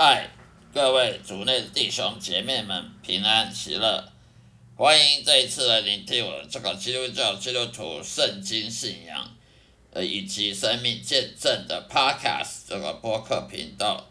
[0.00, 0.30] 嗨
[0.72, 4.12] 各位主内的弟兄姐妹们平安喜乐，
[4.76, 9.36] 欢迎这一次来聆听我这个基督教基督徒圣经信仰，
[9.90, 14.06] 呃以及生命见证的 Podcast 这个播客频道，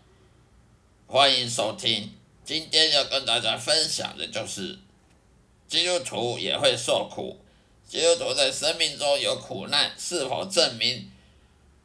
[1.05, 2.12] 欢迎收听。
[2.44, 4.78] 今天要跟大家分享的就是
[5.70, 7.40] 基督徒也会受苦，
[7.88, 11.09] 基督徒在生命中有苦难，是否证明？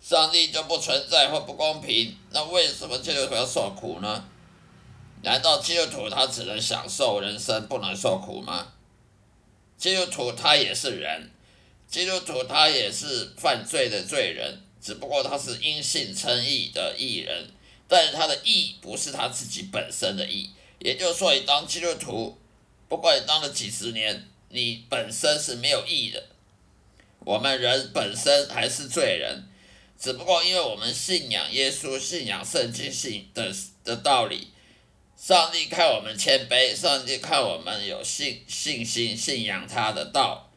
[0.02, 4.24] 上帝就不存在或不公平，那为什么基督徒要受苦呢？
[5.22, 8.72] 难道基督徒他只能享受人生，不能受苦吗？
[9.78, 11.30] 基督徒他也是人，
[11.86, 17.48] 基督徒他也是犯罪的罪人，只不过他是因信称义的义人，
[17.86, 22.36] 但是他的义不是他自己本身的义，也就是说，你当基督徒，
[22.88, 26.20] 不管你当了几十年，你本身是没有义的。
[27.20, 29.44] 我们人本身还是罪人。
[29.98, 33.54] 只不过因为我们信仰耶稣，信仰圣经信的
[33.84, 34.48] 的道理，
[35.16, 40.50] 上帝看我们谦卑，上帝看我们有信信心，信仰他的道，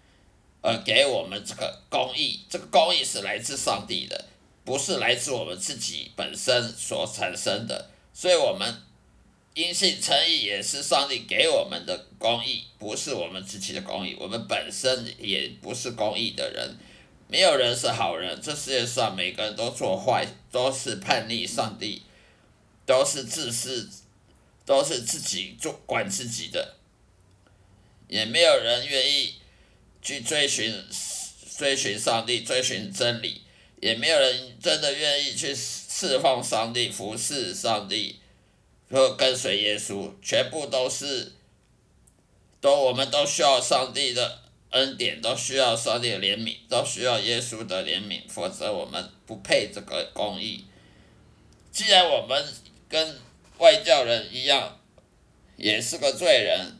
[0.62, 2.40] 而给我们这个公义。
[2.50, 4.26] 这个公义是来自上帝的，
[4.64, 7.92] 不是来自我们自己本身所产生的。
[8.12, 8.82] 所以，我们
[9.54, 14.16] 因信称义也是上帝给我们的公义，不是我们自己的公义。
[14.20, 16.76] 我们本身也不是公义的人。
[17.28, 22.04] 没有人是好人，这世界上每个人都做坏，都是叛逆上帝，
[22.86, 23.90] 都是自私，
[24.64, 26.76] 都是自己做管自己的，
[28.08, 29.36] 也没有人愿意
[30.04, 30.86] 去追寻
[31.58, 33.42] 追寻上帝，追寻真理，
[33.82, 38.20] 也没有人真的愿意去释放上帝，服侍上帝，
[38.92, 41.32] 和跟随耶稣，全部都是，
[42.62, 44.45] 都我们都需要上帝的。
[44.72, 50.66] 恩典都需要上帝的怜悯，都需要耶稣的怜悯，否则我们不配这个公义。
[51.72, 52.46] 既然我们
[52.90, 53.18] 跟
[53.58, 54.80] 外教人一样，
[55.56, 56.78] 也是个罪人，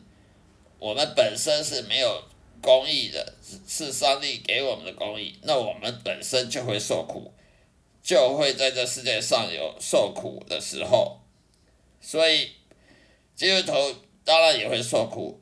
[0.78, 2.22] 我们本身是没有
[2.60, 3.34] 公义的，
[3.66, 7.32] 是上帝给我们的公义，那我们本身就会受苦，
[8.02, 11.20] 就会在这世界上有受苦的时候。
[12.00, 12.50] 所以
[13.34, 15.40] 基督徒当然也会受苦。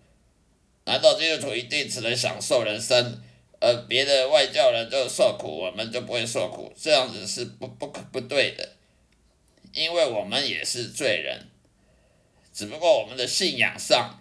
[0.84, 3.22] 难道基督徒一定只能享受人生，
[3.60, 6.72] 而别的外教人就受苦，我们就不会受苦？
[6.78, 8.76] 这样子是不不可不对的，
[9.72, 11.48] 因为我们也是罪人，
[12.52, 14.20] 只不过我们的信仰上，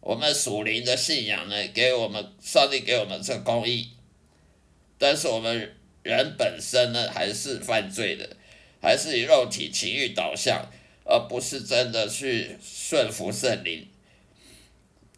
[0.00, 3.90] 我们属灵的信仰呢，给我们上帝给我们这公义，
[4.96, 8.36] 但是我们人本身呢，还是犯罪的，
[8.80, 10.70] 还是以肉体情欲导向，
[11.04, 13.86] 而不是真的去顺服圣灵。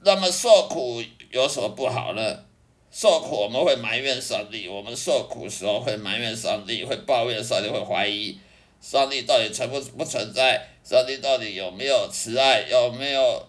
[0.03, 2.45] 那么受苦有什么不好呢？
[2.91, 8.37] 受苦我们会埋怨上帝，我们受苦时候会埋怨上帝，会抱怨上帝，会怀疑
[8.81, 10.67] 上帝到底存不不存在？
[10.83, 12.63] 上帝到底有没有慈爱？
[12.63, 13.47] 有没有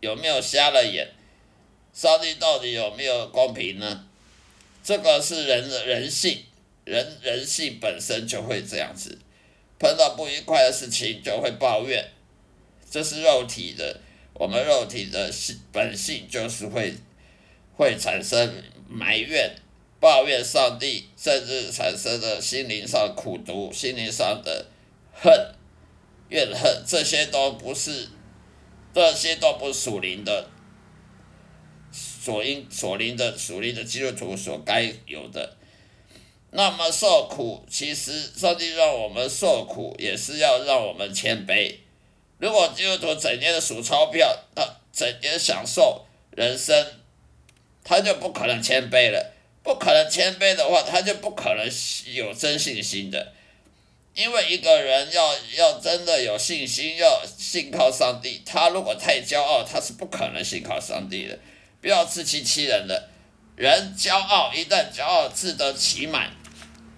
[0.00, 1.08] 有没有瞎了眼？
[1.94, 4.04] 上帝到底有没有公平呢？
[4.84, 6.44] 这个是人的人性，
[6.84, 9.18] 人人性本身就会这样子，
[9.78, 12.10] 碰到不愉快的事情就会抱怨，
[12.90, 14.00] 这是肉体的。
[14.38, 16.92] 我们肉体的性本性就是会，
[17.76, 19.50] 会产生埋怨、
[19.98, 24.66] 抱怨上帝，甚至产生的心灵上苦毒、心灵上的
[25.12, 25.32] 恨、
[26.28, 28.08] 怨恨，这些都不是，
[28.94, 30.50] 这些都不属灵的，
[31.90, 35.56] 所应所灵的属灵的基督徒所该有的。
[36.50, 41.74] 那么受苦，其实上帝让我们受苦，也是要让我们谦卑。
[42.38, 46.86] 如果基督徒整天的数钞票，他整天享受人生，
[47.82, 49.32] 他就不可能谦卑了。
[49.62, 51.68] 不可能谦卑的话，他就不可能
[52.12, 53.32] 有真信心的。
[54.14, 61.38] 因为一个人要要真的有信心，要信靠上帝，他如果太骄傲，他是不可能信靠上帝的。
[61.80, 63.08] 不要自欺欺人的，
[63.56, 66.30] 人骄傲一旦骄傲自得其满，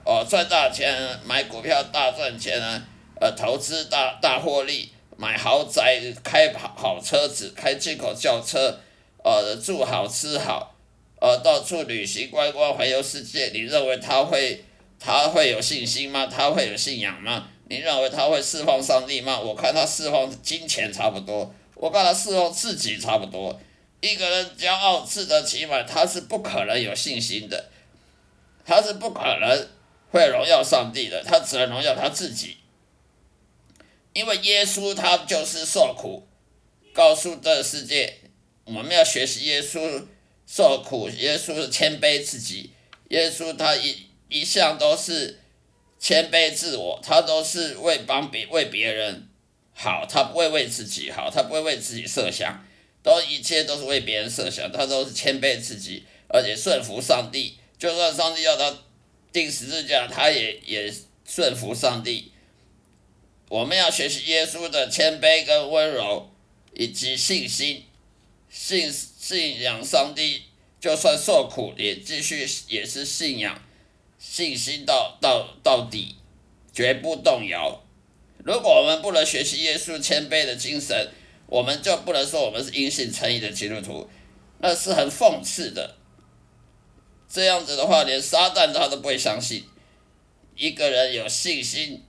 [0.05, 2.83] 哦，赚大钱买股票大赚钱啊，
[3.21, 4.93] 呃，投资大大获利。
[5.20, 8.79] 买豪宅，开好好车子，开进口轿车，
[9.25, 10.76] 呃，住好吃好，
[11.20, 13.50] 呃，到处旅行观光环游世界。
[13.53, 14.65] 你认为他会
[15.00, 16.26] 他会有信心吗？
[16.26, 17.49] 他会有信仰吗？
[17.69, 19.41] 你认为他会释放上帝吗？
[19.41, 23.61] 我看他释放金钱差不多，我看他释放自己差不多。
[24.00, 27.69] 一个人骄傲自得其满，他是不可能有信心的，
[28.64, 29.69] 他是不可能
[30.12, 32.56] 会荣耀上帝的，他只能荣耀他自己。
[34.13, 36.27] 因为耶稣他就是受苦，
[36.93, 38.19] 告诉这个世界，
[38.65, 40.05] 我们要学习耶稣
[40.47, 41.09] 受苦。
[41.11, 42.71] 耶稣是谦卑自己，
[43.11, 45.39] 耶稣他一一向都是
[45.99, 49.29] 谦卑自我，他都是为帮别为别人
[49.73, 52.65] 好，他不会为自己好，他不会为自己设想，
[53.03, 57.57] 都一切都是为别人设想，他都是谦卑自己，而且顺服上帝。
[57.79, 58.77] 就算上帝要他
[59.33, 60.93] 钉十字架，他也也
[61.25, 62.33] 顺服上帝。
[63.49, 66.31] 我们要学习耶稣的谦卑跟温柔，
[66.75, 67.85] 以及信心，
[68.50, 70.43] 信信仰上帝，
[70.79, 73.62] 就算受苦也继续也是信仰，
[74.19, 76.17] 信心到到到底，
[76.73, 77.83] 绝不动摇。
[78.45, 81.11] 如果我们不能学习耶稣谦卑的精神，
[81.47, 84.09] 我们就不能说我们是因信称义的基督徒，
[84.61, 85.97] 那是很讽刺的。
[87.29, 89.65] 这样子的话，连撒旦他都不会相信。
[90.55, 92.03] 一个人有信心，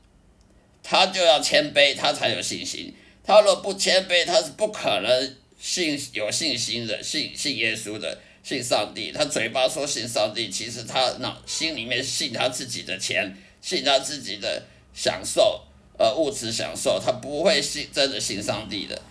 [0.83, 2.93] 他就要谦卑，他才有信心。
[3.23, 9.11] 他若不谦卑，他是不可能信有信心的，信信耶稣的，信上帝。
[9.11, 15.65] 他嘴巴说信上帝，其实他脑心里面信他自己的钱，信他自己的享受。
[16.01, 19.01] 呃，物质享受，他不会信真的信上帝的，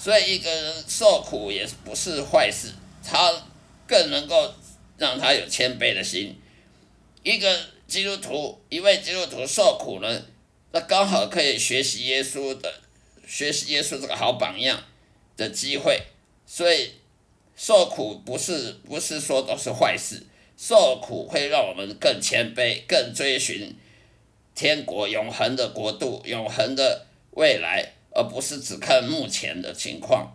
[0.00, 3.34] 所以一个人受苦也不是坏事，他
[3.84, 4.54] 更能够
[4.96, 6.40] 让他有谦卑的心。
[7.24, 10.22] 一个基督徒，一位基督徒受苦呢，
[10.72, 12.80] 那刚好可以学习耶稣的，
[13.26, 14.84] 学习耶稣这个好榜样
[15.36, 16.02] 的机会。
[16.46, 16.92] 所以
[17.56, 20.22] 受苦不是不是说都是坏事，
[20.56, 23.74] 受苦会让我们更谦卑，更追寻。
[24.54, 30.34] 天国永恒的国度，永恒的未来，而不是只看目前的情况。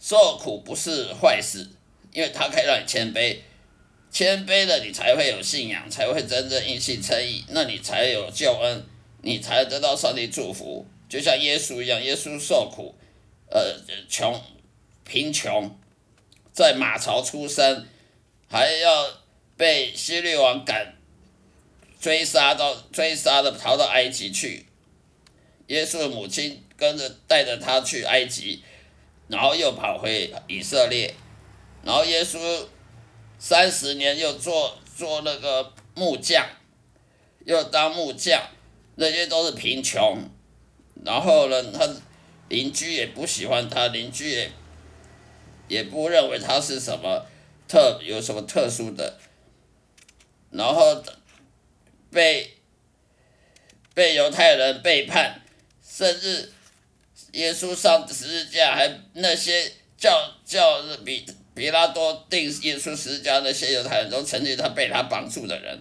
[0.00, 1.68] 受苦不是坏事，
[2.12, 3.36] 因为它可以让你谦卑，
[4.12, 8.84] 谦卑了你才会有信仰，才会真正因信称义，那你才有救恩，
[9.22, 10.86] 你才得到上帝祝福。
[11.08, 12.94] 就像耶稣一样，耶稣受苦，
[13.50, 13.74] 呃，
[14.08, 14.40] 穷，
[15.04, 15.74] 贫穷，
[16.52, 17.86] 在马槽出生，
[18.48, 19.08] 还要
[19.56, 20.94] 被希律王赶。
[22.00, 24.66] 追杀到追杀的逃到埃及去，
[25.68, 28.60] 耶稣的母亲跟着带着他去埃及，
[29.28, 31.14] 然后又跑回以色列，
[31.84, 32.66] 然后耶稣
[33.44, 36.46] 三十年又做做那个木匠，
[37.44, 38.40] 又当木匠，
[38.94, 40.16] 那些都是贫穷，
[41.04, 41.88] 然后呢，他
[42.48, 44.52] 邻居也不喜欢他，邻居也
[45.66, 47.26] 也不认为他是什么
[47.66, 49.18] 特有什么特殊的，
[50.50, 51.02] 然后。
[52.12, 52.58] 被
[53.94, 55.40] 被犹太人背叛，
[55.82, 56.52] 甚至
[57.32, 61.24] 耶稣上十字架，还那些叫叫比
[61.54, 65.80] 比拉多定耶稣十字架那些犹太人都曾经他被他绑住的人，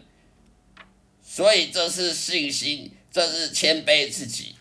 [1.23, 4.55] 所以这是信心，这是谦卑自己，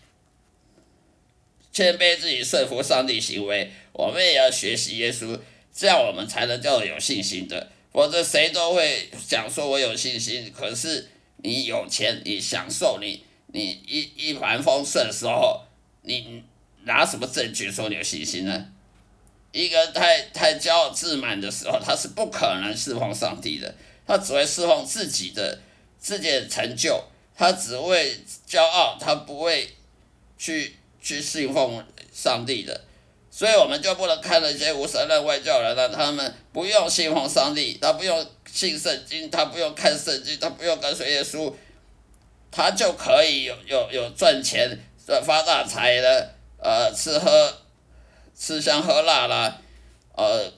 [1.71, 5.39] 谦卑自己顺服上帝行为，我们也要学习耶稣，
[5.73, 11.09] 这样我们才能叫有信心的，否则谁都会想说我有信心，可是。
[11.43, 15.63] 你有钱，你享受，你你一一帆风顺的时候，
[16.03, 16.43] 你
[16.83, 18.67] 拿什么证据说你有信心呢？
[19.51, 23.73] 一个太太骄傲自满的时候，他是不可能侍奉上帝的，
[24.07, 25.59] 他只会侍奉自己的
[25.99, 27.03] 自己的成就，
[27.35, 28.17] 他只会
[28.47, 29.69] 骄傲，他不会
[30.37, 32.81] 去去信奉上帝的。
[33.33, 41.53] 所以我们就不能看那些无神论外教人了，他们不用信奉上帝，他不用信圣经，他不用看圣经，他不用跟随耶稣，
[42.51, 44.77] 他就可以有有有赚钱、
[45.25, 47.60] 发大财的，呃，吃喝
[48.35, 49.61] 吃香喝辣啦，
[50.15, 50.51] 呃，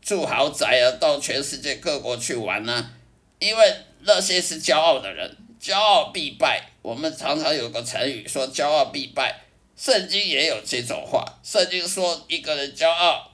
[0.00, 2.90] 住豪宅啊，到全世界各国去玩呐。
[3.38, 6.70] 因为那些是骄傲的人，骄傲必败。
[6.82, 9.42] 我们常常有个成语说“骄傲必败”。
[9.76, 13.30] 圣经也有这种话，圣经说一个人骄傲，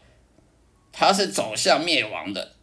[0.90, 2.56] 他是走向灭亡的，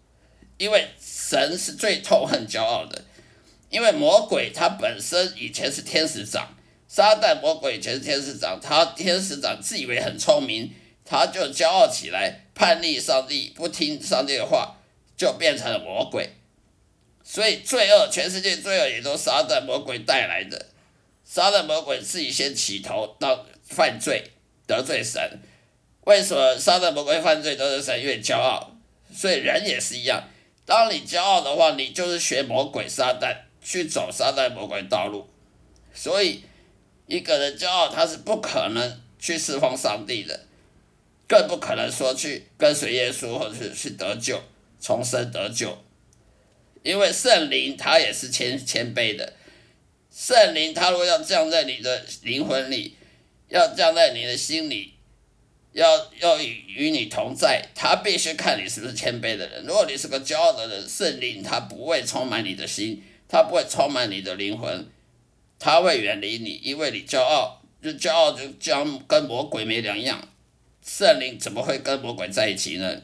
[0.57, 3.05] 因为神是最痛恨骄傲的，
[3.69, 6.57] 因为魔鬼他本身以前是天使长，
[6.89, 10.73] 撒旦魔鬼以前是天使长，他天使长自以为很聪明，
[11.09, 14.75] 他就骄傲起来，叛逆上帝，不听上帝的话，
[15.17, 16.29] 就变成了魔鬼，
[17.23, 20.67] 所以罪恶，全世界罪恶也都撒旦魔鬼带来的，
[21.25, 23.45] 撒旦魔鬼自己先起头到。
[23.71, 24.31] 犯罪
[24.65, 25.21] 得罪神，
[26.05, 28.01] 为什么撒旦魔鬼犯罪得罪神？
[28.01, 28.71] 越骄傲，
[29.13, 30.27] 所以人也是一样。
[30.65, 35.29] 当你骄傲的话，你就是学魔鬼撒旦去走撒旦魔鬼道路。
[35.93, 36.43] 所以
[37.05, 40.47] 一个人骄傲，他是不可能去侍奉上帝的，
[41.29, 44.41] 更不可能说去跟随耶稣或者是去得救、
[44.81, 45.77] 重生得救。
[46.83, 49.31] 因为圣灵他也是谦谦卑的，
[50.11, 52.95] 圣灵他若要降在你的灵魂里。
[53.51, 54.93] 要降在你的心里，
[55.71, 59.65] 要要与与你同在，他必须看你是不是谦卑的人。
[59.65, 64.87] 如果你是个骄傲的人，圣灵他不会充满你的心，他不会充满你的灵魂，
[65.57, 70.27] 他会远离你，因为你骄傲，就骄傲就将跟魔鬼没两样，
[70.91, 73.01] 圣灵怎么会跟魔鬼在一起呢？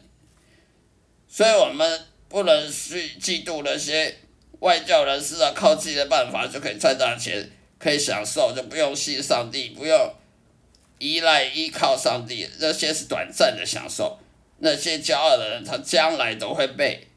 [1.28, 4.16] 所以我们不能去嫉妒那些
[4.60, 10.14] 外教人士啊，靠自己的办法就可以赚大钱，可以享受，就不用信上帝，不用
[10.98, 14.18] 依赖依靠上帝，这些是短暂的享受。
[14.58, 17.08] 那些骄傲的人，他将来都会被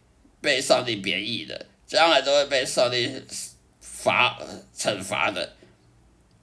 [0.40, 3.10] 被上帝贬义的，将来都会被上帝
[3.80, 4.38] 罚
[4.76, 5.54] 惩罚的，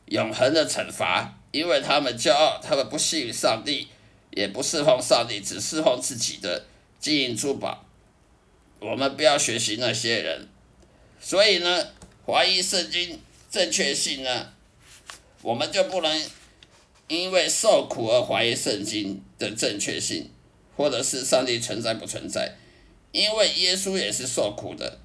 [0.07, 3.87] 永恒的惩罚，因为他们骄傲，他们不信上帝，
[4.35, 6.65] 也不侍奉上帝，只侍奉自己的
[6.99, 7.83] 金银珠宝。
[8.79, 10.47] 我们不要学习那些人，
[11.19, 11.87] 所以呢，
[12.27, 14.53] 怀疑圣经正确性呢，
[15.41, 16.23] 我们就不能
[17.07, 20.29] 因为受苦而怀疑圣经的正确性。
[20.77, 22.53] 或者是上帝存在不存在？
[23.13, 24.99] 因为耶稣也是受苦的，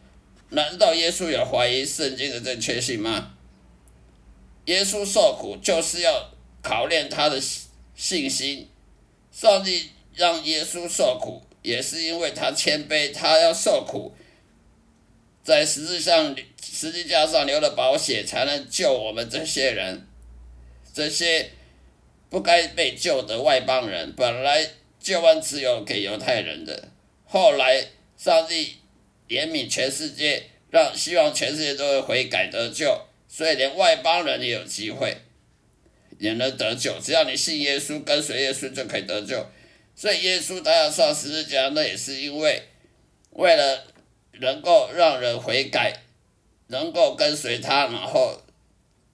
[0.49, 3.35] 难道耶稣有怀疑圣经的正确性吗？
[4.65, 7.41] 耶稣受苦就是要考验他的
[7.95, 8.69] 信心。
[9.33, 14.15] 上帝让耶稣受苦，也是因为他谦卑，他要受苦，
[15.43, 20.07] 在十字上十字架上流了宝血，才能救我们这些人，
[20.93, 21.51] 这些
[22.29, 24.71] 不该被救的外邦人，本来。
[25.03, 26.89] 救恩只有给犹太人的，
[27.25, 27.87] 后来
[28.19, 28.77] 上帝
[29.31, 35.17] 怜悯全世界，让希望全世界都会悔改得救，所以连外邦人也有机会
[36.21, 36.95] 也能得救。
[37.01, 39.45] 只要你信耶稣，跟随耶稣就可以得救。
[39.97, 42.63] 所以耶稣他要上十字架，那也是因为
[43.31, 43.87] 为了
[44.35, 46.05] 能够让人悔改，
[46.69, 48.41] 能够跟随他，然后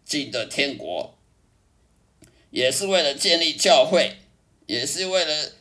[0.05, 1.17] 进得天国，
[2.51, 4.17] 也是为了建立教会，
[4.67, 5.53] 也是为了。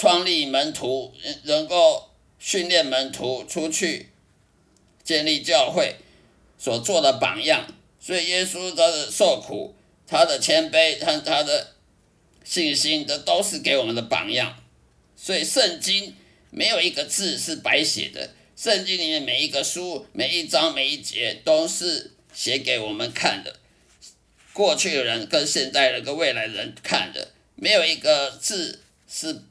[0.00, 4.10] 创立门徒，能够训练门徒出去
[5.02, 5.96] 建立教会
[6.56, 7.66] 所做的榜样，
[7.98, 9.74] 所以耶稣的受苦、
[10.08, 11.74] 他的谦卑、他他的
[12.42, 14.60] 信心，这都是给我们的榜样。
[15.14, 16.16] 所以圣经
[16.50, 23.60] 没有一个字是白写的，圣经里面每一个书、每一章、每一节都是写给我们看的，
[24.52, 29.44] 过去的人跟现代人跟未来人看的，没有一个字是。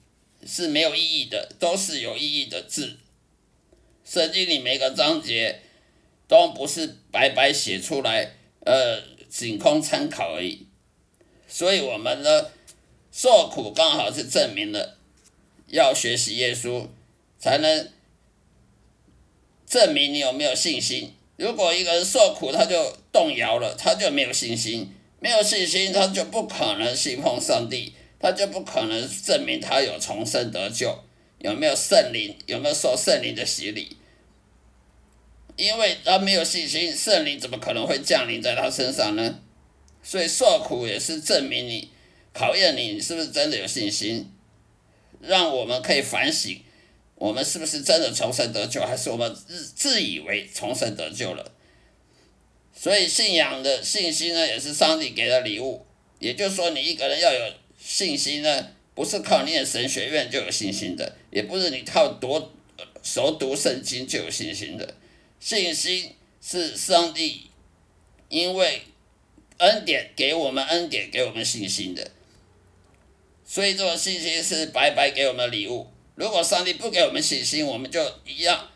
[0.46, 2.96] 是没有意义的，都是有意义的字。
[4.06, 5.62] 圣经里每个章节
[6.28, 8.34] 都不是白白写出来，
[8.64, 10.68] 呃，仅供参考而已。
[11.48, 12.48] 所以，我们呢，
[13.12, 14.98] 受苦刚好是证明了
[15.68, 16.88] 要学习耶稣，
[17.40, 17.92] 才能
[19.66, 21.14] 证明你有没有信心。
[21.36, 27.94] 如果一个人受苦，他就动摇了，他就没有信心，没有信心，他就不可能信奉上帝。
[28.20, 31.04] 他就不可能证明他有重生得救，
[31.38, 33.97] 有没有圣灵，有没有受圣灵的洗礼？
[35.58, 39.40] 因为他没有信心，圣灵怎么可能会降临在他身上呢？
[40.02, 41.90] 所以受苦也是证明你，
[42.34, 44.32] 考验你，你是不是真的有信心？
[45.20, 46.62] 让我们可以反省，
[47.16, 51.52] 我们是不是真的重生得救，还是我们自自以为重生得救了？
[52.74, 55.86] 所以信仰的信心呢，也是上帝给的礼物。
[56.20, 57.54] 也就是说，你一个人要有。
[57.80, 62.52] 信心呢，不是靠念神学院就有信心的，也不是你靠读
[63.02, 64.96] 熟读圣经就有信心的。
[65.40, 67.50] 信心是上帝
[68.30, 68.82] 因为
[69.58, 72.12] 恩典给我们恩典给我们信心的，
[73.46, 75.88] 所以这个信心是白白给我们的礼物。
[76.16, 78.70] 如果上帝不给我们信心，我们就一样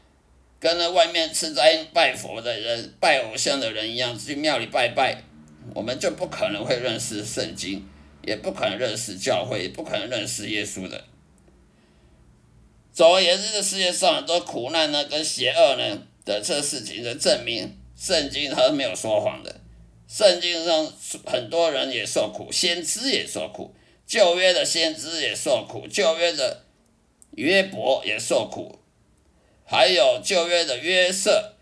[0.60, 5.24] 跟那外面吃斋拜佛的人、拜偶像的人一样，去庙里拜拜，
[5.74, 7.88] 我们就不可能会认识圣经。
[8.24, 11.04] 也不可能认识教会，也不可能认识耶稣的。
[12.94, 19.62] 总而言之，这世界上很多苦难呢，跟邪恶呢的这事情的证明，圣经它是没有说谎的。
[20.08, 20.94] 圣经上
[21.26, 23.74] 很多人也受苦，先知也受苦，
[24.06, 26.66] 旧约的先知也受苦，旧约的
[27.32, 28.80] 约伯也受苦，
[29.64, 31.54] 还有旧约的约瑟，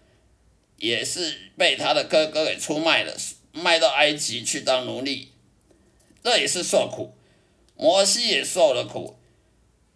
[0.77, 3.15] 也是被他的哥哥给出卖了，
[3.51, 5.31] 卖到埃及去当奴隶。
[6.23, 7.13] 这也是受苦，
[7.75, 9.15] 摩西也受了苦，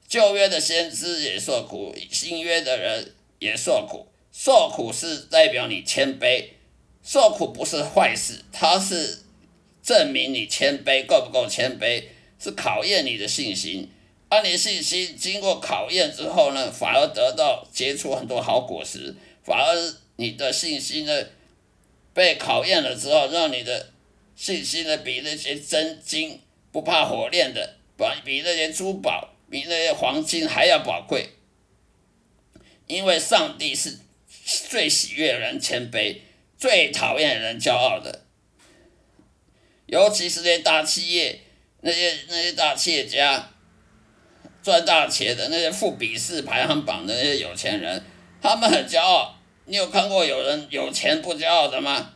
[0.07, 4.07] 旧约的先知也受苦，新约的人也受苦。
[4.33, 6.49] 受苦是代表你谦卑，
[7.01, 9.21] 受苦不是坏事，它是
[9.81, 12.03] 证明你谦卑够不够谦卑，
[12.37, 13.89] 是考验你的信心。
[14.27, 21.23] 当你信心经过考验之后呢，反而得到结出很多好果实，反而你的信心呢
[22.13, 23.91] 被考验了之后，让你的。
[24.35, 31.29] 信心呢，比那些真金不怕火炼的，比比那些珠宝、比那些黄金还要宝贵。
[32.87, 33.99] 因为上帝是
[34.69, 36.17] 最喜悦人谦卑，
[36.57, 38.21] 最讨厌人骄傲的。
[39.85, 41.41] 尤其是那些大企业，
[41.81, 43.51] 那些那些大企业家，
[44.63, 48.03] 赚大钱的那些富比士排行榜的那些有钱人，
[48.41, 49.35] 他们很骄傲。
[49.65, 52.13] 你有看过有人有钱不骄傲的吗？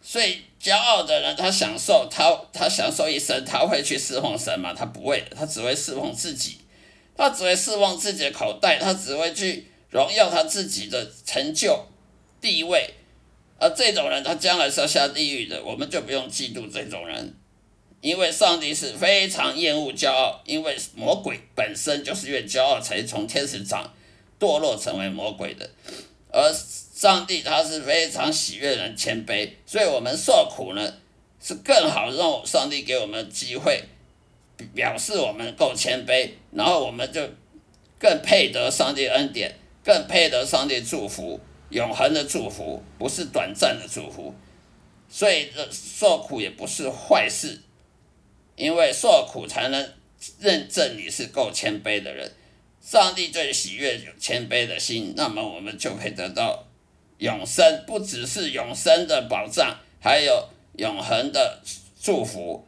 [0.00, 4.72] 所以骄傲的人，他享受他他享受一生，他会去侍奉神吗？
[4.72, 6.58] 他不会，他只会侍奉自己，
[7.16, 9.66] 他只会侍奉自己的口袋，他只会去
[9.96, 11.86] 荣耀他自己的成就
[12.38, 12.92] 地位。
[13.58, 17.34] 而这种人，他将来是要下地狱的，我们就不用嫉妒这种人，
[18.02, 23.90] 因为上帝是非常厌恶骄傲，因为魔鬼本身就是因为骄傲才从天使长
[24.38, 25.70] 堕落成为魔鬼的，
[26.30, 30.92] 而上帝他是非常喜悦人谦卑，所以我们受苦呢
[31.40, 33.82] 是更好让上帝给我们机会，
[34.74, 37.26] 表示我们够谦卑，然后我们就
[37.98, 41.40] 更配得上帝恩典，更配得上帝祝福。
[41.70, 44.32] 永恒的祝福不是短暂的祝福，
[45.08, 47.60] 所以受苦也不是坏事，
[48.54, 49.92] 因为受苦才能
[50.38, 52.32] 认证你是够谦卑的人。
[52.80, 56.68] 上帝最喜悦有谦卑的心，那么我们就可以得到
[57.18, 61.60] 永生，不只是永生的保障，还有永恒的
[62.00, 62.64] 祝福。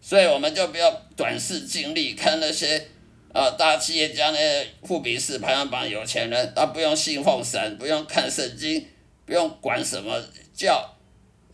[0.00, 2.88] 所以我们就不要短视尽力看那些。
[3.32, 8.86] 啊，大企业家那些富比士排行榜有钱人，他不用信奉神，不用看圣经，
[9.26, 10.20] 不用管什么
[10.54, 10.96] 教，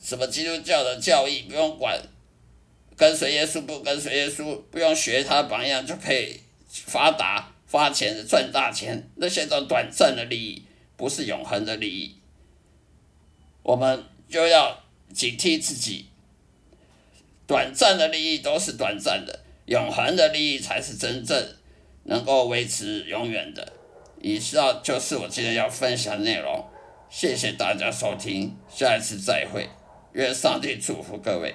[0.00, 2.00] 什么基督教的教义，不用管
[2.96, 10.62] 跟随耶稣不跟随耶稣，不用学他榜样就可以发达发钱赚大钱，那些都短暂的利益，
[10.96, 12.14] 不是永恒的利益。
[13.64, 14.80] 我们就要
[15.12, 16.06] 警惕自己，
[17.48, 21.56] 短暂的利益都是短暂的，永恒的利益才是真正。
[22.04, 23.72] 能够维持永远的，
[24.20, 26.64] 以上就是我今天要分享的内容。
[27.10, 29.68] 谢谢大家收听，下一次再会，
[30.12, 31.54] 愿上帝祝福各位。